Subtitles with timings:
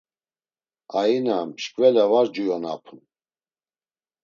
[1.01, 2.99] Aina mşkvela var cuyonapun.